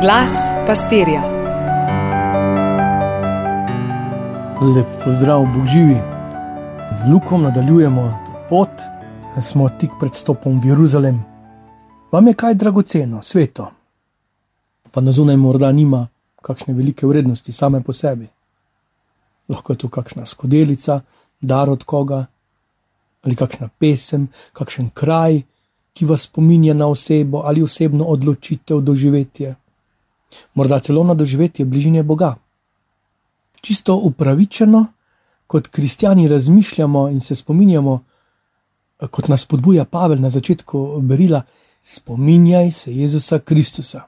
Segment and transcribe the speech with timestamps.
[0.00, 0.32] Glas
[0.66, 1.22] pastirja.
[4.76, 5.96] Lep pozdrav, Bog živi.
[6.92, 8.68] Z Lukom nadaljujemo pot,
[9.42, 11.24] smo tik pred stopom v Jeruzalem.
[12.12, 13.70] Vam je kaj dragoceno, sveto?
[14.90, 16.06] Pa na zunaj morda nima
[16.42, 18.28] kakšne velike vrednosti same po sebi.
[19.48, 21.00] Lahko je to kakšna skodelica,
[21.40, 22.26] dar od koga,
[23.22, 25.42] ali kakšna pesem, kakšen kraj,
[25.92, 29.56] ki vas spominja na osebo ali osebno odločitev doživetje.
[30.54, 32.34] Morda celo na doživetje bližnje Boga.
[33.60, 34.86] Čisto upravičeno,
[35.46, 38.04] kot kristijani razmišljamo in se spominjamo,
[39.10, 41.42] kot nas podbuja Pavel na začetku berila:
[41.82, 44.00] Spominjaj se Jezusa Kristusa.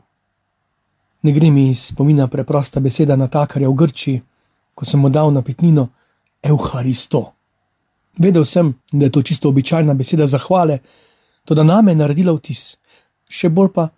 [1.22, 4.20] Ne gre mi spomina preprosta beseda na takarja v Grči,
[4.74, 5.88] ko sem mu dal napitnino
[6.42, 7.32] Euharisto.
[8.18, 10.78] Vedel sem, da je to čisto običajna beseda zahvale,
[11.44, 12.76] to da name je naredila vtis.
[13.28, 13.88] Še bolj pa,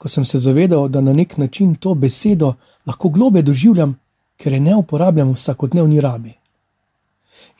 [0.00, 2.54] ko sem se zavedal, da na nek način to besedo
[2.86, 3.98] lahko globe doživljam,
[4.36, 6.32] ker je ne uporabljam v vsakodnevni rabi.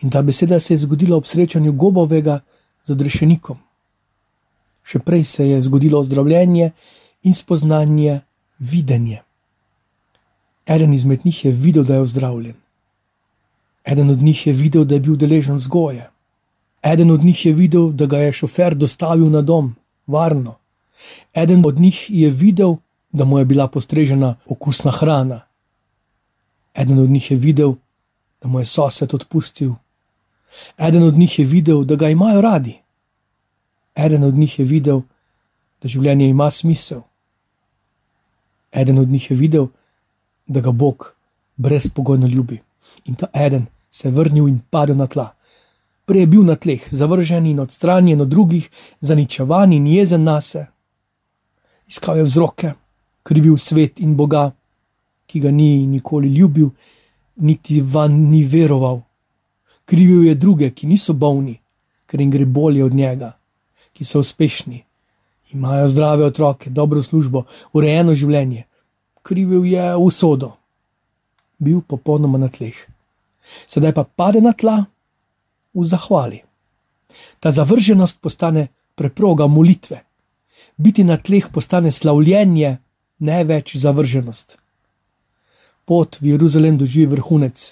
[0.00, 2.38] In ta beseda se je zgodila ob srečanju gobovega
[2.84, 3.58] z odrešenikom.
[4.82, 6.70] Še prej se je zgodilo ozdravljenje
[7.28, 8.22] in spoznanje,
[8.58, 9.20] videnje.
[10.66, 12.56] Eden izmed njih je videl, da je ozdravljen.
[13.84, 16.08] Eden od njih je videl, da je bil deležen vzgoje.
[16.82, 19.74] Eden od njih je videl, da ga je šofer dostavil na dom,
[20.06, 20.59] varno.
[21.34, 22.74] Eden od njih je videl,
[23.12, 25.40] da mu je bila postrežena okusna hrana.
[26.74, 27.74] Eden od njih je videl,
[28.42, 29.72] da mu je sosed odpustil.
[30.78, 32.80] Eden od njih je videl, da ga imajo radi.
[33.94, 35.00] Eden od njih je videl,
[35.82, 37.00] da življenje ima smisel.
[38.72, 39.66] Eden od njih je videl,
[40.46, 41.14] da ga Bog
[41.56, 42.60] brezpogojno ljubi.
[43.04, 45.30] In ta eden se je vrnil in padel na tla.
[46.04, 48.70] Prej je bil na tleh, zavržen in odstranjen od drugih,
[49.00, 50.66] zaničevan in jezen na se.
[51.90, 52.74] Iskal je vzroke,
[53.26, 54.50] krivil svet in Boga,
[55.26, 56.70] ki ga ni nikoli ljubil,
[57.42, 59.00] niti van ni veroval.
[59.84, 61.56] Krivil je druge, ki niso bolni,
[62.06, 63.32] ker jim gre bolje od njega,
[63.92, 64.84] ki so uspešni,
[65.52, 68.64] imajo zdrave otroke, dobro službo, urejeno življenje.
[69.22, 70.52] Krivil je usodo,
[71.58, 72.76] bil popolnoma na tleh.
[73.66, 74.84] Sedaj pa pade na tla
[75.74, 76.40] v zahvali.
[77.40, 80.04] Ta zavrženost postane preproga molitve.
[80.80, 82.76] Biti na tleh postane slavljenje,
[83.20, 84.56] ne več zavrženost.
[85.84, 87.64] Pot v Jeruzalem doživi vrhunec.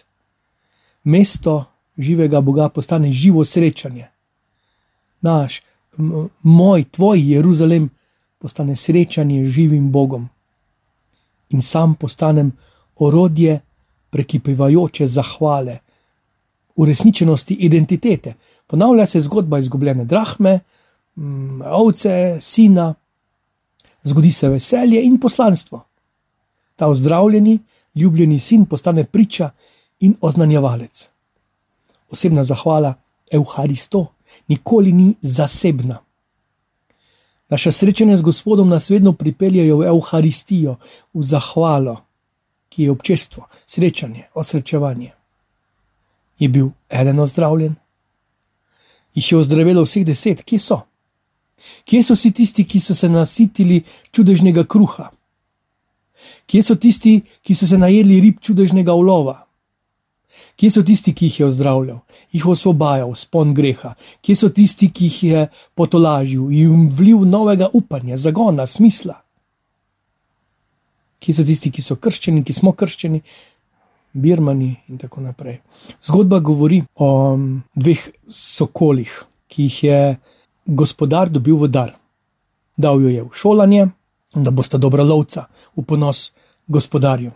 [1.09, 1.55] Mesto
[1.97, 4.11] živega Boga postane živo srečanje.
[5.25, 5.63] Naš,
[6.43, 7.89] moj, tvoj Jeruzalem
[8.39, 10.29] postane srečanje z živim Bogom.
[11.49, 12.53] In sam postanem
[12.97, 13.61] orodje
[14.11, 15.79] prekipevajoče zahvale,
[16.77, 18.35] uresničenosti identitete.
[18.67, 20.61] Ponavlja se zgodba izgubljene drahme,
[21.65, 22.95] ovce, sina,
[24.03, 25.85] zgodi se veselje in poslanstvo.
[26.77, 27.59] Ta ozdravljeni,
[27.95, 29.51] ljubljeni sin postane priča
[30.01, 31.09] in oznanjevalec.
[32.11, 32.95] Osebna zahvala,
[33.31, 34.07] Euharisto,
[34.49, 35.99] nikoli ni zasebna.
[37.49, 40.77] Naša srečanja z Gospodom nas vedno pripeljajo v Euharistijo,
[41.15, 42.09] v zahvalo
[42.69, 45.13] ki je občestvo, srečanje, osrečevanje.
[46.39, 47.75] Je bil eden ozdravljen?
[49.15, 50.81] Jih je ozdravilo vseh deset, kje so?
[51.85, 53.83] Kje so vsi tisti, ki so se nasitili
[54.13, 55.11] čudežnega kruha?
[56.47, 59.45] Kje so tisti, ki so se najedli rib čudežnega ulova?
[60.59, 62.01] Kje so tisti, ki jih je ozdravljal,
[62.35, 63.95] jih osvobajal, spon greha?
[64.23, 65.47] Kje so tisti, ki jih je
[65.79, 69.23] potolažil in vlil novega upanja, zagona, smisla?
[71.19, 73.21] ki so tisti, ki so krščeni, ki smo krščeni,
[74.19, 75.59] birmani in tako naprej.
[76.05, 79.13] Zgodba govori o um, dveh sokolih,
[79.51, 80.01] ki jih je
[80.69, 81.97] gospodar dobil v dar.
[82.77, 83.89] Dal jo je v šolanje,
[84.35, 86.31] da bosta dobra lovca, v ponos
[86.69, 87.33] gospodarju.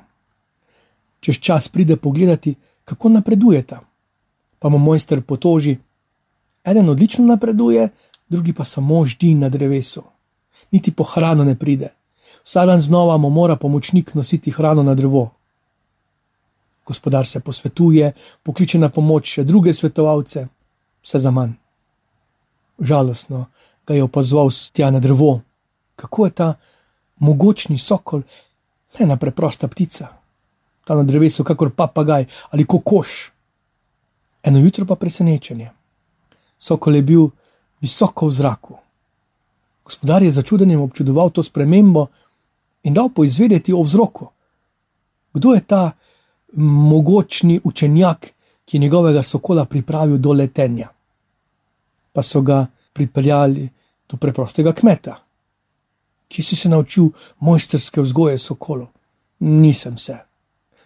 [1.20, 2.54] Čez čas pride pogledati,
[2.84, 3.81] kako napredujeta.
[4.59, 5.78] Pa mu mojster potoži,
[6.65, 7.88] eden odlično napreduje,
[8.28, 10.03] drugi pa samo ždi na drevesu.
[10.70, 11.91] Niti po hrano ne pride
[12.44, 15.31] vsak dan znova mu mora pomočnik nositi hrano na drevo.
[16.87, 18.12] Gospodar se posvetuje,
[18.43, 20.46] pokliče na pomoč še druge svetovalce,
[21.02, 21.62] vse za manj.
[22.82, 23.46] Žalostno
[23.87, 25.40] ga je opazoval tja na drevo,
[25.96, 26.55] kako je ta
[27.19, 28.23] mogočni sokol,
[28.99, 30.08] ena preprosta ptica,
[30.84, 33.32] ta na drevesu, kakor papagaj ali kokoš.
[34.43, 35.70] Eno jutro pa presenečenje.
[36.58, 37.29] Sokol je bil
[37.81, 38.75] visoko v zraku.
[39.85, 42.06] Gospodar je začudenjem občudoval to spremembo,
[42.82, 44.31] in dal poizvedeti o vzroku.
[45.32, 45.93] Kdo je ta
[46.56, 48.26] mogočni učenjak,
[48.64, 50.88] ki je njegovega sokola pripravil do letenja?
[52.12, 53.69] Pa so ga pripeljali
[54.09, 55.17] do preprostega kmeta,
[56.32, 57.11] Kje si se naučil
[57.41, 58.88] mojsterske vzgoje sokolov?
[59.41, 60.17] Nisem se.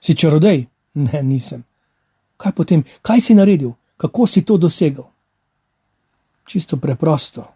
[0.00, 0.67] Si čarodej?
[0.94, 1.64] Ne, nisem.
[2.37, 5.05] Kaj potem, kaj si naredil, kako si to dosegel?
[6.46, 7.46] Čisto preprosto.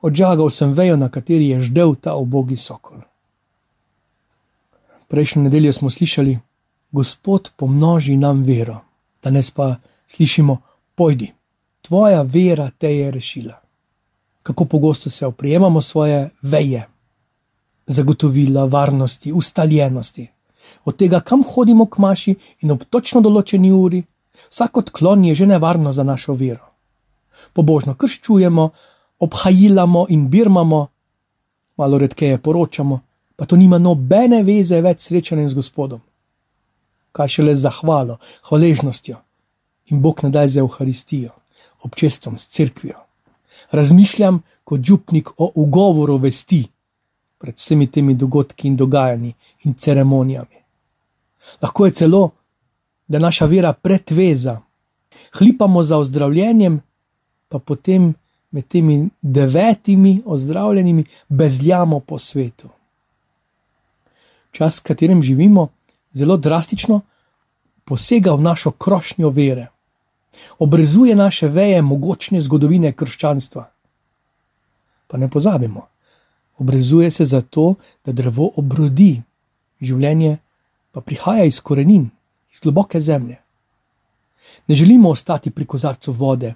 [0.00, 3.06] Odžagal sem vejo, na kateri je ždel ta obogi sokol.
[5.08, 6.38] Prejšnjo nedeljo smo slišali,
[6.92, 8.82] Gospod pomnoži nam vero,
[9.22, 9.76] danes pa
[10.06, 10.58] slišimo,
[10.94, 11.32] pojdi,
[11.82, 13.60] tvoja vera te je rešila.
[14.42, 16.88] Kako pogosto se oprijemamo svoje veje,
[17.86, 20.28] zagotovila varnosti, ustaljenosti,
[20.84, 24.02] od tega, kam hodimo k maši in ob točno določeni uri,
[24.50, 26.72] vsak odklon je že nevarno za našo vero.
[27.52, 28.70] Pobožno krščujemo,
[29.18, 30.86] obhajilamo in birmamo,
[31.76, 33.00] malo redkeje poročamo,
[33.36, 36.00] pa to nima nobene veze več s srečanjem z Gospodom.
[37.12, 38.18] Kaj šele z zahvalo,
[38.48, 39.18] hvaležnostjo
[39.90, 41.30] in Bog nadaj za Euharistijo,
[41.82, 42.98] občestvom s crkvijo.
[43.70, 46.66] Razmišljam kot župnik o ugovoru vesti
[47.38, 49.34] pred vsemi temi dogodki in dogajanji
[49.64, 50.62] in ceremonijami.
[51.62, 52.30] Lahko je celo,
[53.08, 54.60] da naša vera pretveza,
[55.38, 56.80] hlipamo za ozdravljenjem,
[57.48, 58.14] pa potem
[58.50, 62.68] med temi devetimi ozdravljenimi bezljamo po svetu.
[64.50, 65.68] Čas, v katerem živimo,
[66.12, 67.00] zelo drastično
[67.84, 69.66] posega v našo krošnjo vere,
[70.58, 73.64] obrezuje naše veje mogočne zgodovine krščanstva.
[75.06, 75.86] Pa ne pozabimo,
[76.58, 77.74] obrezuje se zato,
[78.04, 79.22] da drevo obrodi,
[79.80, 80.38] življenje
[80.92, 82.10] pa prihaja iz korenin,
[82.52, 83.38] iz globoke zemlje.
[84.68, 86.54] Ne želimo ostati pri kozarcu vode,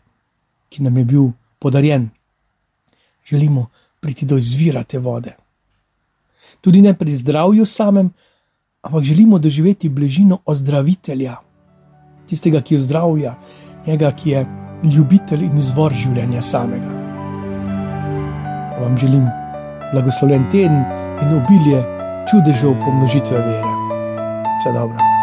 [0.68, 2.10] ki nam je bil podarjen.
[3.26, 3.66] Želimo
[4.00, 5.32] priti do izvira te vode.
[6.60, 8.10] Tudi ne pri zdravju samem,
[8.82, 11.36] ampak želimo doživeti bližino ozdravitelja,
[12.28, 13.34] tistega, ki ozdravlja,
[13.86, 14.46] njega, ki je
[14.84, 16.92] ljubitelj in izvor življenja samega.
[18.80, 19.26] Vam želim
[19.92, 20.82] blagoslovljen teden
[21.22, 21.82] in obilje
[22.30, 23.76] čudežev pomnožitve vere.
[24.58, 25.15] Vse dobro.